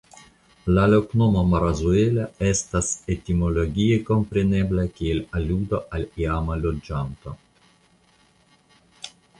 [0.75, 7.37] La loknomo "Marazuela" estas etimologie komprenebla kiel aludo al iama loĝanto.